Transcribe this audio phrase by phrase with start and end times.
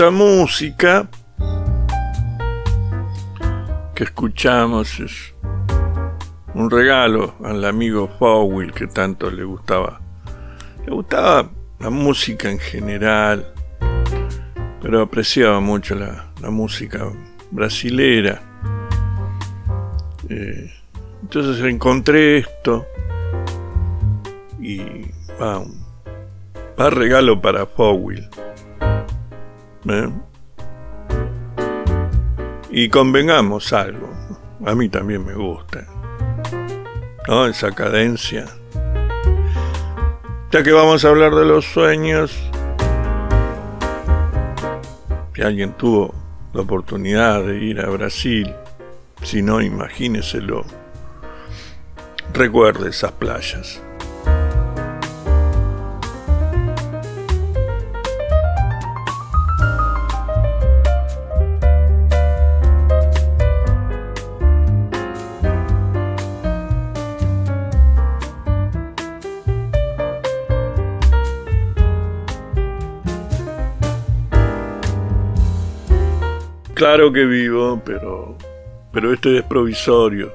[0.00, 1.10] Esta música
[3.94, 5.34] que escuchamos es
[6.54, 10.00] un regalo al amigo Fowell que tanto le gustaba.
[10.86, 13.52] Le gustaba la música en general,
[14.80, 17.12] pero apreciaba mucho la, música
[17.50, 18.40] brasilera.
[20.30, 20.72] Eh,
[21.20, 22.86] entonces encontré esto
[24.58, 24.80] y
[25.38, 25.84] va, un,
[26.90, 28.26] regalo para Fowell.
[29.88, 30.08] ¿Eh?
[32.70, 34.10] Y convengamos algo,
[34.64, 35.86] a mí también me gusta.
[37.26, 37.46] ¿No?
[37.46, 38.46] Esa cadencia.
[40.50, 42.36] Ya que vamos a hablar de los sueños,
[45.34, 46.14] si alguien tuvo
[46.52, 48.52] la oportunidad de ir a Brasil,
[49.22, 50.64] si no, imagíneselo,
[52.32, 53.80] recuerde esas playas.
[76.80, 78.38] Claro que vivo, pero,
[78.90, 80.32] pero esto es provisorio.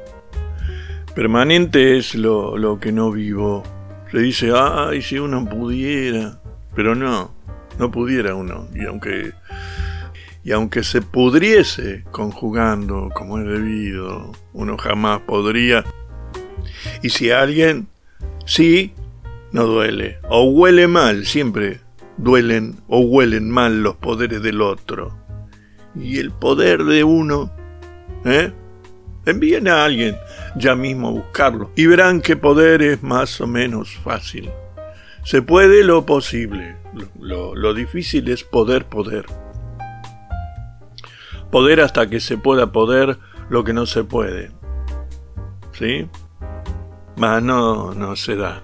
[1.15, 3.63] Permanente es lo, lo que no vivo.
[4.11, 6.39] Se dice, ay, si uno pudiera.
[6.75, 7.33] Pero no,
[7.79, 8.67] no pudiera uno.
[8.75, 9.33] Y aunque,
[10.43, 15.83] y aunque se pudriese conjugando como es debido, uno jamás podría.
[17.01, 17.87] Y si alguien,
[18.45, 18.93] sí,
[19.51, 20.19] no duele.
[20.29, 21.79] O huele mal, siempre
[22.17, 25.24] duelen o huelen mal los poderes del otro
[25.95, 27.51] y el poder de uno,
[28.25, 28.51] ¿eh?
[29.25, 30.15] Envíen a alguien
[30.55, 34.49] ya mismo a buscarlo y verán que poder es más o menos fácil.
[35.23, 36.75] Se puede lo posible,
[37.19, 39.25] lo, lo difícil es poder poder.
[41.51, 43.17] Poder hasta que se pueda poder
[43.49, 44.51] lo que no se puede.
[45.71, 46.07] ¿Sí?
[47.17, 48.61] Mas no, no se da.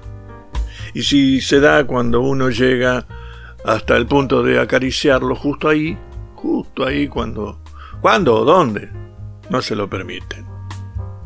[0.93, 3.07] Y si se da cuando uno llega
[3.65, 5.97] hasta el punto de acariciarlo justo ahí,
[6.41, 7.59] justo ahí cuando...
[8.01, 8.89] ¿Cuándo o dónde?
[9.49, 10.45] No se lo permiten.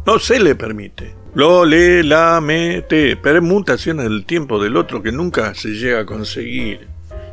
[0.06, 1.16] No se le permite.
[1.34, 3.16] Lo, le, la, me, te.
[3.16, 6.88] Permutaciones del tiempo del otro que nunca se llega a conseguir.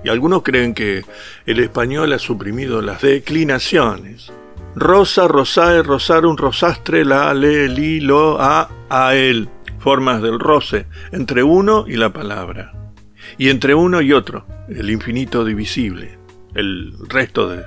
[0.04, 1.04] Y algunos creen que
[1.44, 4.32] el español ha suprimido las declinaciones.
[4.76, 9.48] Rosa, rosae, rosarum, rosastre, la, le, li, lo, a, a, él.
[9.80, 12.92] Formas del roce entre uno y la palabra.
[13.38, 16.22] Y entre uno y otro, el infinito divisible
[16.54, 17.64] el resto de,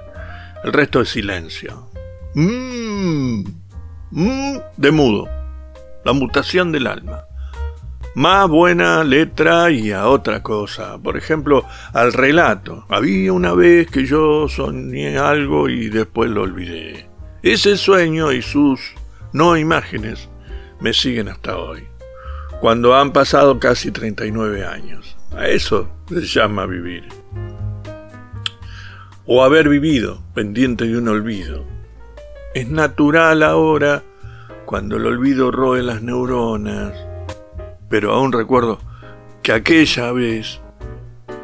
[0.66, 1.92] el resto de silencio.
[2.34, 3.44] Mmm,
[4.10, 5.30] mmm, de mudo.
[6.04, 7.26] La mutación del alma.
[8.16, 10.98] Más buena letra y a otra cosa.
[10.98, 12.86] Por ejemplo, al relato.
[12.90, 17.10] Había una vez que yo soñé algo y después lo olvidé.
[17.44, 18.96] Ese sueño y sus
[19.34, 20.30] no imágenes
[20.80, 21.84] me siguen hasta hoy.
[22.60, 25.16] Cuando han pasado casi 39 años.
[25.32, 27.25] A eso se llama vivir
[29.28, 31.64] o haber vivido pendiente de un olvido.
[32.54, 34.04] Es natural ahora
[34.66, 36.94] cuando el olvido roe las neuronas,
[37.90, 38.80] pero aún recuerdo
[39.42, 40.62] que aquella vez,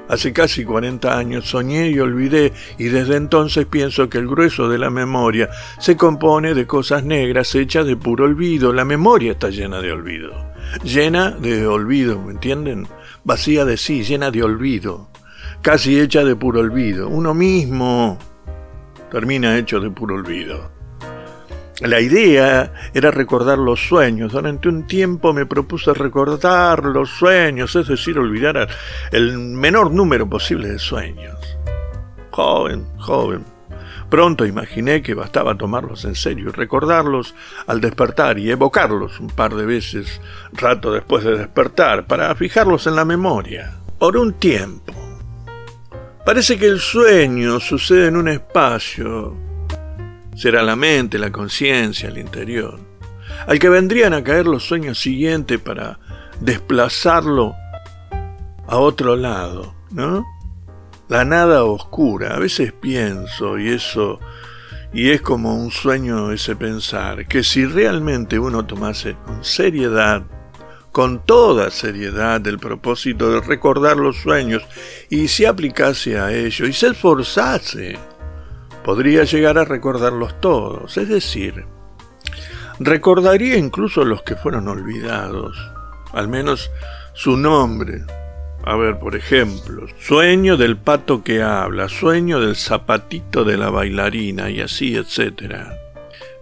[0.08, 4.78] hace casi 40 años, soñé y olvidé y desde entonces pienso que el grueso de
[4.78, 5.50] la memoria
[5.80, 8.74] se compone de cosas negras hechas de puro olvido.
[8.74, 10.32] La memoria está llena de olvido,
[10.84, 12.88] llena de olvido, ¿me entienden?
[13.24, 15.11] Vacía de sí, llena de olvido
[15.62, 17.08] casi hecha de puro olvido.
[17.08, 18.18] Uno mismo
[19.12, 20.72] termina hecho de puro olvido.
[21.82, 24.32] La idea era recordar los sueños.
[24.32, 28.68] Durante un tiempo me propuse recordar los sueños, es decir, olvidar
[29.12, 31.40] el menor número posible de sueños.
[32.30, 33.44] Joven, joven.
[34.12, 37.34] Pronto imaginé que bastaba tomarlos en serio y recordarlos
[37.66, 40.22] al despertar y evocarlos un par de veces
[40.54, 43.80] rato después de despertar para fijarlos en la memoria.
[43.98, 44.91] Por un tiempo.
[46.26, 49.36] Parece que el sueño sucede en un espacio.
[50.36, 52.80] Será la mente, la conciencia, el interior,
[53.48, 56.00] al que vendrían a caer los sueños siguientes para
[56.40, 57.56] desplazarlo
[58.68, 60.26] a otro lado, ¿no?
[61.10, 62.36] La nada oscura.
[62.36, 64.20] A veces pienso, y eso,
[64.94, 70.24] y es como un sueño ese pensar, que si realmente uno tomase con seriedad
[70.92, 74.64] con toda seriedad el propósito de recordar los sueños
[75.10, 77.98] y se aplicase a ello y se esforzase,
[78.84, 81.66] podría llegar a recordarlos todos, es decir,
[82.80, 85.58] recordaría incluso los que fueron olvidados,
[86.14, 86.72] al menos
[87.14, 88.04] su nombre,
[88.64, 94.52] A ver, por ejemplo, sueño del pato que habla, sueño del zapatito de la bailarina
[94.52, 95.76] y así, etcétera.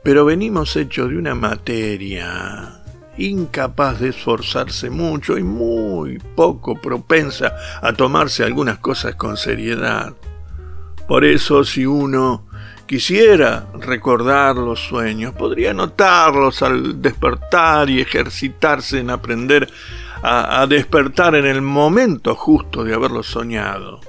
[0.04, 2.79] Pero venimos hechos de una materia
[3.20, 10.14] incapaz de esforzarse mucho y muy poco propensa a tomarse algunas cosas con seriedad.
[11.08, 12.46] Por eso si uno
[12.86, 19.70] quisiera recordar los sueños, podría notarlos al despertar y ejercitarse en aprender
[20.24, 24.00] a, despertar en el momento justo de haberlo soñado.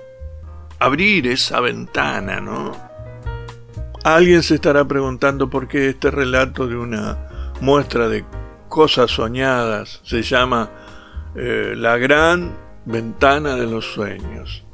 [0.79, 2.73] Abrir esa ventana, ¿no?
[4.03, 7.19] Alguien se estará preguntando por qué este relato de una
[7.61, 8.25] muestra de
[8.71, 10.71] cosas soñadas se llama
[11.35, 12.57] eh, La gran
[12.87, 14.65] ventana de los sueños.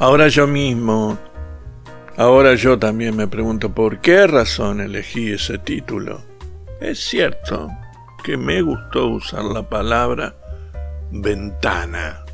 [0.00, 1.16] Ahora yo mismo,
[2.16, 6.22] ahora yo también me pregunto por qué razón elegí ese título.
[6.80, 7.68] Es cierto,
[8.24, 10.34] que me gustó usar la palabra
[11.12, 12.24] ventana.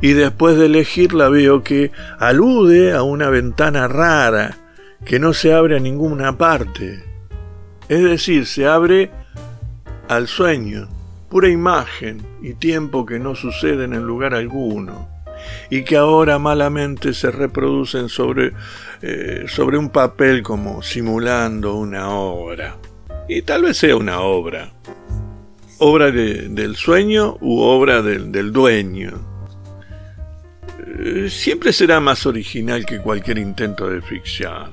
[0.00, 4.58] Y después de elegirla veo que alude a una ventana rara
[5.04, 7.11] que no se abre a ninguna parte.
[7.92, 9.10] Es decir, se abre
[10.08, 10.88] al sueño,
[11.28, 15.10] pura imagen y tiempo que no sucede en lugar alguno
[15.68, 18.54] y que ahora malamente se reproducen sobre,
[19.02, 22.78] eh, sobre un papel como simulando una obra.
[23.28, 24.72] Y tal vez sea una obra.
[25.76, 29.20] Obra del sueño u obra del, dueño.
[30.98, 34.72] Eh, siempre será más original que cualquier intento de ficción.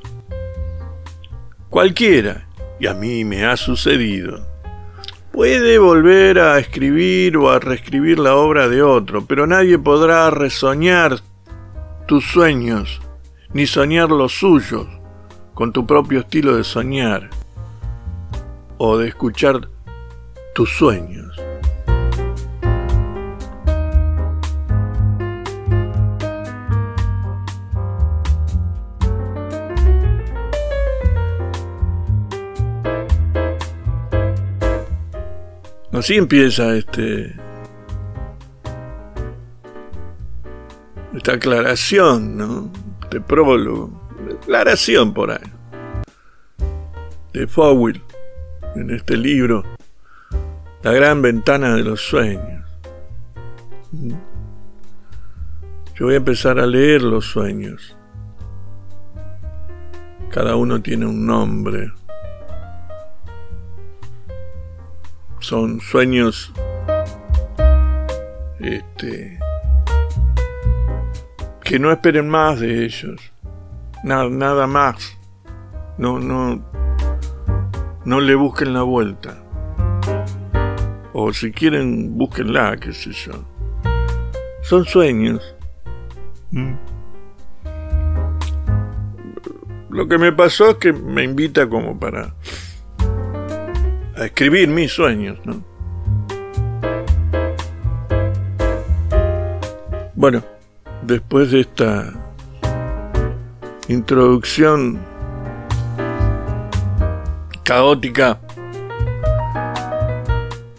[1.69, 2.48] Cualquiera,
[2.79, 4.45] y a mí me ha sucedido,
[5.31, 11.19] puede volver a escribir o a reescribir la obra de otro, pero nadie podrá resoñar
[12.07, 13.01] tus sueños,
[13.53, 14.87] ni soñar los suyos,
[15.53, 17.29] con tu propio estilo de soñar
[18.77, 19.69] o de escuchar
[20.55, 21.48] tus sueños.
[35.99, 37.35] Así empieza este
[41.13, 42.71] esta aclaración, ¿no?
[43.03, 44.01] Este prólogo,
[44.41, 45.51] aclaración por ahí,
[47.33, 48.01] de Fowell
[48.75, 49.65] en este libro,
[50.83, 52.65] La gran ventana de los sueños.
[55.95, 57.93] Yo voy a empezar a leer los sueños.
[60.31, 61.91] Cada uno tiene un nombre.
[65.39, 66.51] Son sueños
[68.59, 69.39] este
[71.63, 73.31] que no esperen más de ellos.
[74.03, 75.17] Nada, nada más.
[75.97, 76.63] No, no,
[78.05, 79.37] no le busquen la vuelta.
[81.13, 83.33] O si quieren, búsquenla, qué sé yo.
[84.63, 85.55] Son sueños.
[86.51, 86.73] Mm.
[89.89, 92.33] Lo que me pasó es que me invita como para
[94.19, 95.63] a escribir mis sueños, ¿no?
[100.13, 100.43] Bueno,
[101.03, 102.11] después de esta
[103.87, 104.99] introducción
[107.63, 108.39] caótica.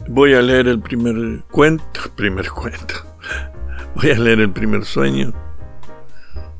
[0.08, 2.94] Voy a leer el primer cuento, primer cuento.
[3.94, 5.32] Voy a leer el primer sueño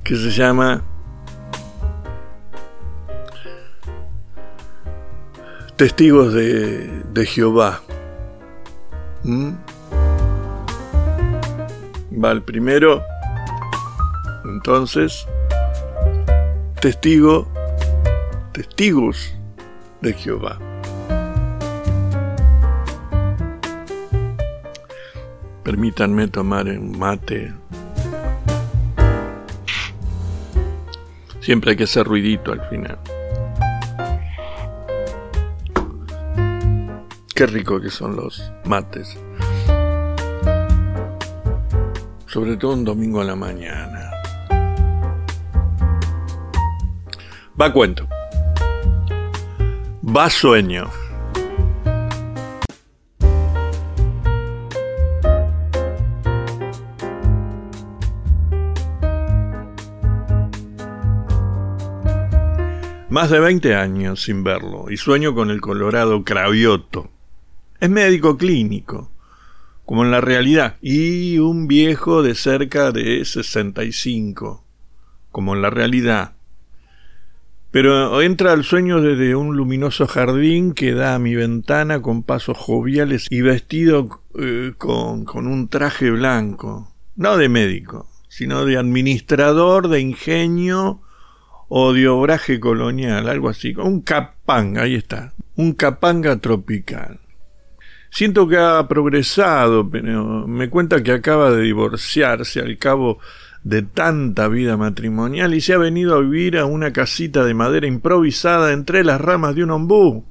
[0.02, 0.82] que se llama
[5.80, 7.80] Testigos de, de Jehová.
[9.22, 9.52] ¿Mm?
[12.22, 13.02] Va el primero.
[14.44, 15.26] Entonces,
[16.82, 17.48] testigo,
[18.52, 19.34] testigos
[20.02, 20.58] de Jehová.
[25.62, 27.54] Permítanme tomar un mate.
[31.40, 32.98] Siempre hay que hacer ruidito al final.
[37.40, 39.16] Qué rico que son los mates.
[42.26, 44.10] Sobre todo un domingo a la mañana.
[47.58, 48.06] Va cuento.
[50.04, 50.90] Va sueño.
[63.08, 67.08] Más de 20 años sin verlo y sueño con el colorado Cravioto.
[67.80, 69.10] Es médico clínico,
[69.86, 74.62] como en la realidad, y un viejo de cerca de 65,
[75.32, 76.34] como en la realidad
[77.70, 82.58] Pero entra al sueño desde un luminoso jardín que da a mi ventana con pasos
[82.58, 89.88] joviales y vestido eh, con, con un traje blanco, no de médico, sino de administrador
[89.88, 91.00] de ingenio
[91.68, 97.20] o de obraje colonial, algo así, un capanga, ahí está, un capanga tropical.
[98.10, 103.18] Siento que ha progresado, pero me cuenta que acaba de divorciarse al cabo
[103.62, 107.86] de tanta vida matrimonial y se ha venido a vivir a una casita de madera
[107.86, 110.24] improvisada entre las ramas de un ombú.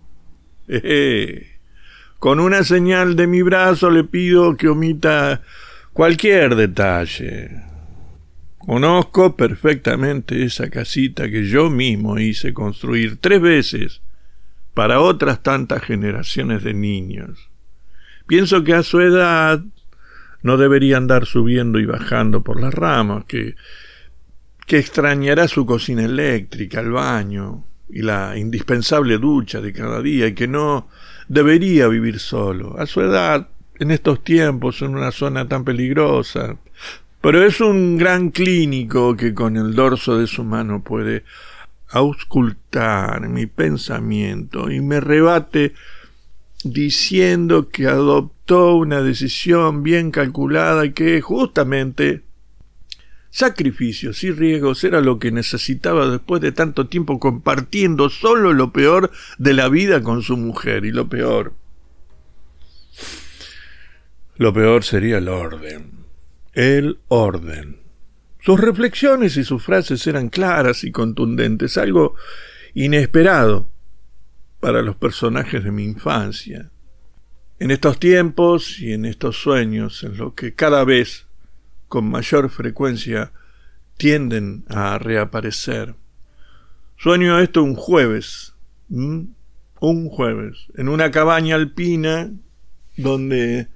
[2.20, 5.42] Con una señal de mi brazo le pido que omita
[5.94, 7.64] cualquier detalle.
[8.58, 14.02] Conozco perfectamente esa casita que yo mismo hice construir tres veces
[14.74, 17.49] para otras tantas generaciones de niños.
[18.30, 19.60] Pienso que a su edad
[20.44, 23.56] no debería andar subiendo y bajando por las ramas, que,
[24.68, 30.36] que extrañará su cocina eléctrica, el baño y la indispensable ducha de cada día, y
[30.36, 30.90] que no
[31.28, 32.80] debería vivir solo.
[32.80, 36.56] A su edad, en estos tiempos, en una zona tan peligrosa.
[37.22, 41.24] Pero es un gran clínico que con el dorso de su mano puede
[41.88, 45.74] auscultar mi pensamiento y me rebate
[46.64, 52.24] diciendo que adoptó una decisión bien calculada y que justamente
[53.32, 59.12] sacrificios y riesgos era lo que necesitaba después de tanto tiempo compartiendo solo lo peor
[59.38, 60.86] de la vida con su mujer.
[60.86, 61.54] Y lo peor
[64.36, 66.00] lo peor sería el orden
[66.54, 67.78] el orden.
[68.42, 72.16] Sus reflexiones y sus frases eran claras y contundentes algo
[72.74, 73.70] inesperado
[74.60, 76.70] para los personajes de mi infancia.
[77.60, 81.28] En estos tiempos y en estos sueños en los que cada vez
[81.88, 83.32] con mayor frecuencia
[83.98, 85.96] tienden a reaparecer.
[86.98, 88.54] Sueño esto un jueves,
[88.90, 89.36] un
[90.10, 92.32] jueves, en una cabaña alpina
[92.96, 93.68] donde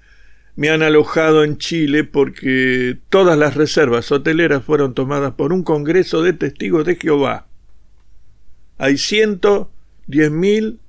[0.56, 6.22] me han alojado en Chile porque todas las reservas hoteleras fueron tomadas por un congreso
[6.22, 7.48] de testigos de Jehová.
[8.78, 9.72] Hay ciento
[10.08, 10.80] diez mil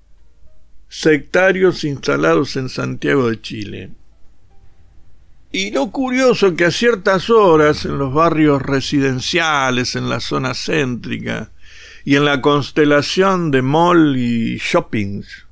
[0.88, 3.90] sectarios instalados en Santiago de Chile.
[5.50, 11.52] Y lo curioso que a ciertas horas en los barrios residenciales, en la zona céntrica
[12.04, 15.47] y en la constelación de mall y shoppings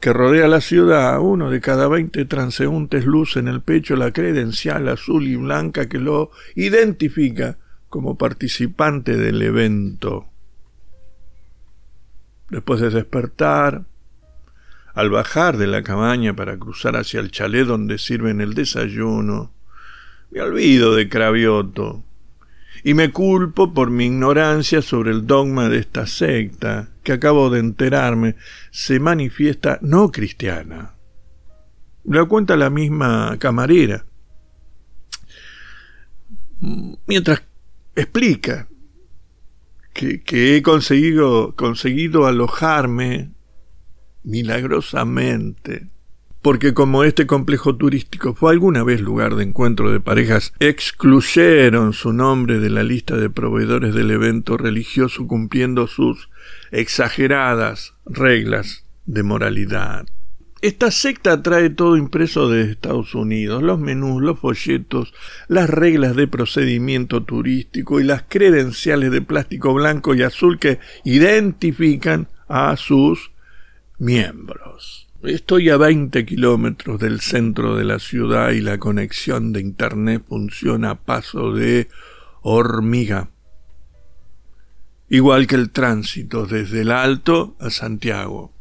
[0.00, 4.88] que rodea la ciudad, uno de cada veinte transeúntes luce en el pecho la credencial
[4.88, 10.28] azul y blanca que lo identifica como participante del evento
[12.50, 13.84] después de despertar,
[14.94, 19.52] al bajar de la cabaña para cruzar hacia el chalet donde sirven el desayuno,
[20.30, 22.02] me olvido de Cravioto
[22.82, 27.60] y me culpo por mi ignorancia sobre el dogma de esta secta que acabo de
[27.60, 28.36] enterarme
[28.70, 30.94] se manifiesta no cristiana.
[32.04, 34.04] Lo cuenta la misma camarera.
[37.06, 37.42] Mientras
[37.94, 38.66] explica
[39.98, 43.32] que, he conseguido, conseguido alojarme
[44.22, 45.88] milagrosamente
[46.40, 52.12] porque como este complejo turístico fue alguna vez lugar de encuentro de parejas, excluyeron su
[52.12, 56.30] nombre de la lista de proveedores del evento religioso cumpliendo sus
[56.70, 60.06] exageradas reglas de moralidad.
[60.60, 65.14] Esta secta trae todo impreso de Estados Unidos, los menús, los folletos,
[65.46, 72.26] las reglas de procedimiento turístico y las credenciales de plástico blanco y azul que identifican
[72.48, 73.30] a sus
[73.98, 75.08] miembros.
[75.22, 80.90] Estoy a 20 kilómetros del centro de la ciudad y la conexión de Internet funciona
[80.90, 81.88] a paso de
[82.42, 83.30] hormiga.
[85.08, 88.57] Igual que el tránsito desde el Alto a Santiago.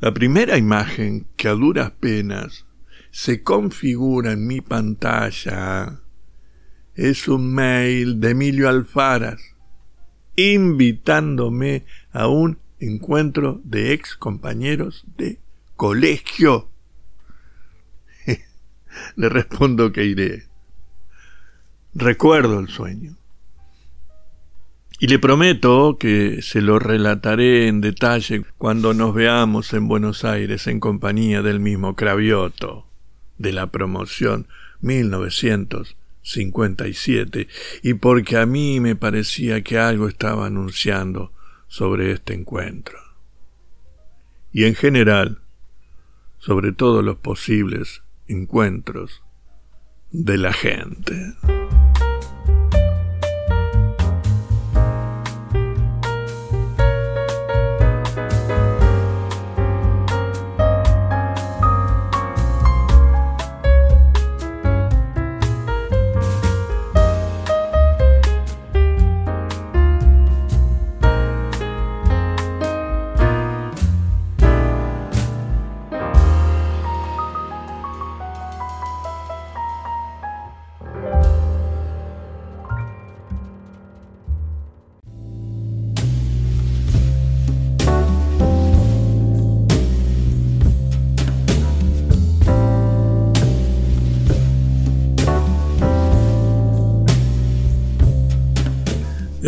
[0.00, 2.66] La primera imagen que a duras penas
[3.10, 6.02] se configura en mi pantalla
[6.94, 9.40] es un mail de Emilio Alfaras
[10.36, 15.40] invitándome a un encuentro de ex compañeros de
[15.74, 16.68] colegio.
[19.16, 20.46] Le respondo que iré.
[21.92, 23.16] Recuerdo el sueño.
[25.00, 30.66] Y le prometo que se lo relataré en detalle cuando nos veamos en Buenos Aires
[30.66, 32.88] en compañía del mismo Cravioto,
[33.36, 34.48] de la promoción
[34.80, 37.46] 1957,
[37.84, 41.32] y porque a mí me parecía que algo estaba anunciando
[41.68, 42.98] sobre este encuentro.
[44.52, 45.38] Y en general,
[46.38, 49.22] sobre todos los posibles encuentros
[50.10, 51.36] de la gente.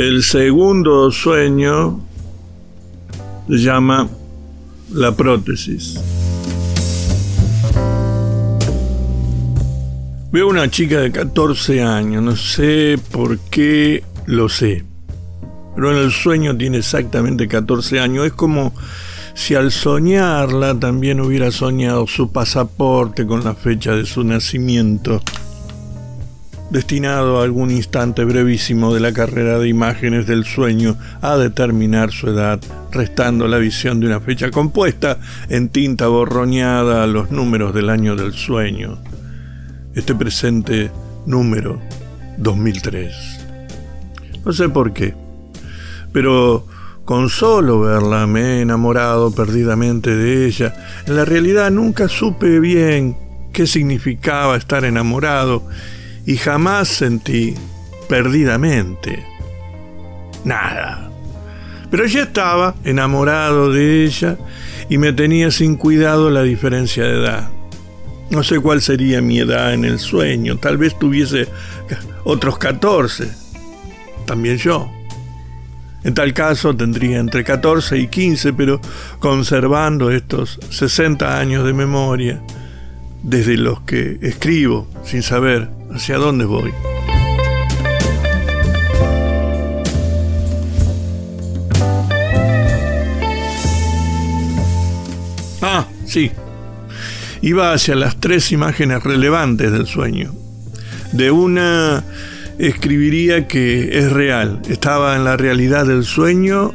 [0.01, 2.01] El segundo sueño
[3.47, 4.09] se llama
[4.95, 6.01] la prótesis.
[10.33, 14.87] Veo una chica de 14 años, no sé por qué lo sé,
[15.75, 18.25] pero en el sueño tiene exactamente 14 años.
[18.25, 18.73] Es como
[19.35, 25.21] si al soñarla también hubiera soñado su pasaporte con la fecha de su nacimiento
[26.71, 32.29] destinado a algún instante brevísimo de la carrera de imágenes del sueño a determinar su
[32.29, 32.61] edad,
[32.93, 38.15] restando la visión de una fecha compuesta en tinta borroñada a los números del año
[38.15, 38.99] del sueño.
[39.95, 40.91] Este presente
[41.27, 41.81] número
[42.39, 43.13] 2003.
[44.45, 45.15] No sé por qué,
[46.13, 46.67] pero
[47.05, 50.75] con solo verla me he enamorado perdidamente de ella.
[51.07, 53.17] En la realidad nunca supe bien
[53.53, 55.65] qué significaba estar enamorado
[56.27, 57.55] y jamás sentí
[58.09, 59.25] perdidamente
[60.45, 61.11] nada.
[61.91, 64.37] Pero ya estaba enamorado de ella
[64.89, 67.51] y me tenía sin cuidado la diferencia de edad.
[68.31, 71.49] No sé cuál sería mi edad en el sueño, tal vez tuviese
[72.25, 73.29] otros 14,
[74.25, 74.91] también yo.
[76.05, 78.81] En tal caso tendría entre 14 y 15, pero
[79.19, 82.41] conservando estos 60 años de memoria,
[83.23, 86.73] desde los que escribo sin saber hacia dónde voy.
[95.63, 96.31] Ah, sí.
[97.43, 100.33] Iba hacia las tres imágenes relevantes del sueño.
[101.13, 102.05] De una
[102.59, 106.73] escribiría que es real, estaba en la realidad del sueño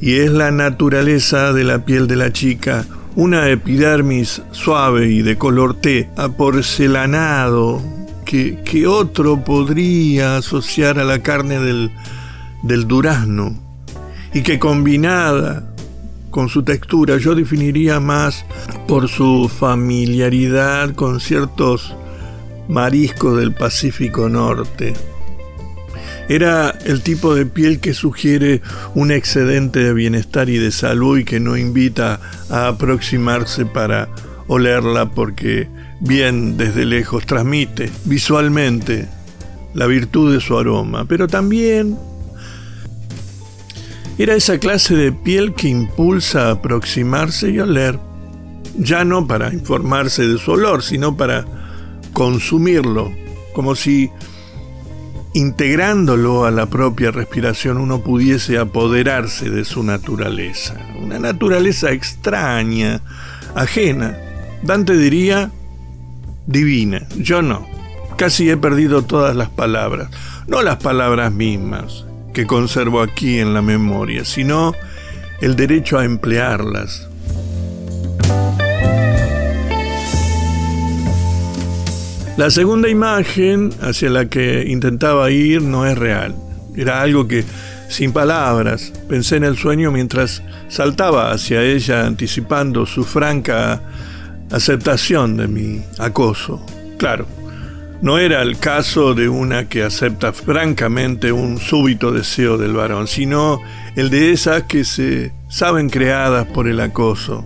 [0.00, 2.84] y es la naturaleza de la piel de la chica,
[3.16, 7.80] una epidermis suave y de color té, aporcelanado,
[8.64, 11.92] que, otro podría asociar a la carne del,
[12.62, 13.54] del durazno
[14.32, 15.64] y que combinada
[16.30, 18.44] con su textura yo definiría más
[18.88, 21.94] por su familiaridad con ciertos
[22.68, 24.94] mariscos del Pacífico Norte.
[26.28, 28.62] Era el tipo de piel que sugiere
[28.94, 32.18] un excedente de bienestar y de salud y que no invita
[32.50, 34.08] a aproximarse para
[34.46, 35.68] olerla porque
[36.00, 39.08] bien desde lejos transmite visualmente
[39.74, 41.98] la virtud de su aroma, pero también
[44.16, 47.98] era esa clase de piel que impulsa a aproximarse y oler,
[48.78, 51.44] ya no para informarse de su olor, sino para
[52.12, 53.10] consumirlo,
[53.54, 54.10] como si
[55.34, 63.00] integrándolo a la propia respiración uno pudiese apoderarse de su naturaleza, una naturaleza extraña,
[63.56, 64.16] ajena.
[64.64, 65.50] Dante diría
[66.46, 67.66] divina, yo no.
[68.16, 70.08] Casi he perdido todas las palabras,
[70.46, 74.72] no las palabras mismas que conservo aquí en la memoria, sino
[75.40, 77.08] el derecho a emplearlas,
[82.36, 86.34] La segunda imagen hacia la que intentaba ir no es real.
[86.74, 87.44] Era algo que,
[87.88, 93.80] sin palabras, pensé en el sueño mientras saltaba hacia ella anticipando su franca
[94.50, 96.64] aceptación de mi acoso.
[96.98, 97.26] Claro,
[98.02, 103.60] no era el caso de una que acepta francamente un súbito deseo del varón, sino
[103.96, 107.44] el de esas que se saben creadas por el acoso,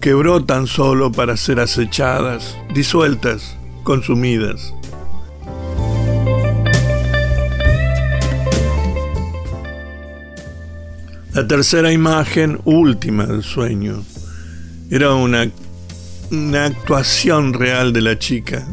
[0.00, 4.72] que brotan solo para ser acechadas, disueltas, consumidas.
[11.34, 14.02] La tercera imagen última del sueño
[14.90, 15.48] era una,
[16.30, 18.66] una actuación real de la chica,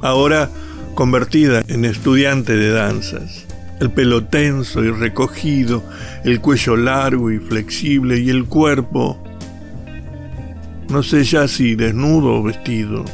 [0.00, 0.50] ahora
[0.94, 3.46] convertida en estudiante de danzas.
[3.80, 5.82] El pelo tenso y recogido,
[6.24, 9.22] el cuello largo y flexible y el cuerpo,
[10.88, 13.04] no sé ya si desnudo o vestido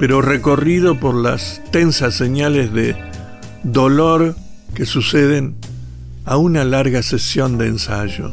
[0.00, 2.96] pero recorrido por las tensas señales de
[3.62, 4.34] dolor
[4.74, 5.56] que suceden
[6.24, 8.32] a una larga sesión de ensayo.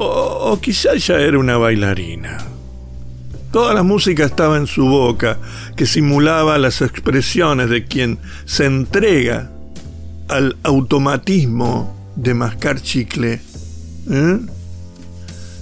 [0.00, 2.38] O, quizá ya era una bailarina.
[3.50, 5.38] Toda la música estaba en su boca,
[5.74, 9.50] que simulaba las expresiones de quien se entrega
[10.28, 13.40] al automatismo de mascar chicle.
[14.08, 14.38] ¿Eh?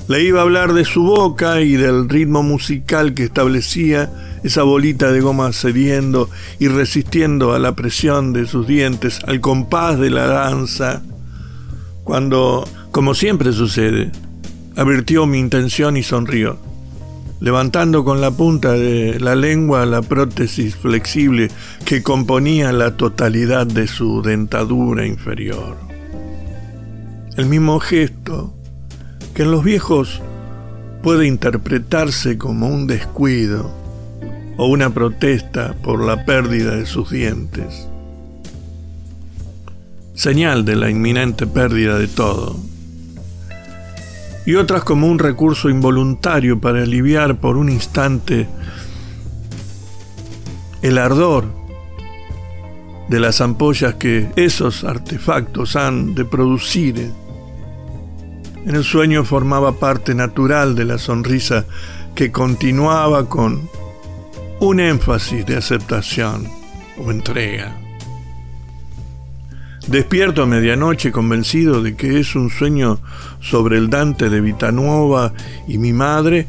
[0.09, 4.11] Le iba a hablar de su boca y del ritmo musical que establecía
[4.45, 9.99] esa bolita de goma cediendo y resistiendo a la presión de sus dientes, al compás
[9.99, 11.03] de la danza,
[12.05, 14.13] cuando, como siempre sucede,
[14.77, 16.59] advirtió mi intención y sonrió.
[17.39, 21.51] levantando con la punta de la lengua la prótesis flexible
[21.85, 25.77] que componía la totalidad de su dentadura inferior.
[27.37, 28.55] El mismo gesto
[29.35, 30.23] que en los viejos
[31.03, 33.71] puede interpretarse como un descuido
[34.57, 37.87] o una protesta por la pérdida de sus dientes.
[40.15, 42.57] Señal de la inminente pérdida de todo
[44.47, 48.47] y otras como un recurso involuntario para aliviar por un instante
[50.83, 51.45] el ardor
[53.09, 57.11] de las ampollas que esos artefactos han de producir.
[58.65, 61.67] En el sueño formaba parte natural de la sonrisa
[62.15, 63.69] que continuaba con
[64.61, 66.49] un énfasis de aceptación
[67.05, 67.86] o entrega.
[69.89, 72.99] Despierto a medianoche convencido de que es un sueño
[73.41, 75.33] sobre el Dante de Vitanuova
[75.69, 76.49] y mi madre,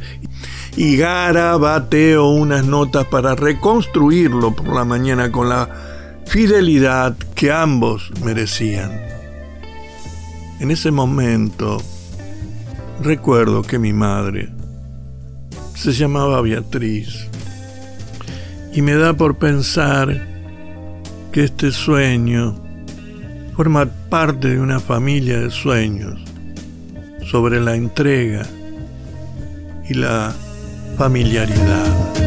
[0.76, 5.70] y garabateo unas notas para reconstruirlo por la mañana con la
[6.26, 8.92] fidelidad que ambos merecían.
[10.60, 11.78] En ese momento
[13.04, 14.50] recuerdo que mi madre
[15.76, 17.28] se llamaba Beatriz
[18.74, 20.28] y me da por pensar
[21.32, 22.67] que este sueño
[23.58, 26.20] forma parte de una familia de sueños
[27.32, 28.46] sobre la entrega
[29.90, 30.32] y la
[30.96, 32.27] familiaridad.